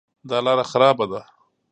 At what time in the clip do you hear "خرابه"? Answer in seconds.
0.71-1.05